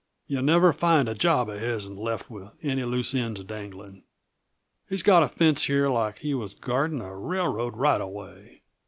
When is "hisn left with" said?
1.53-2.49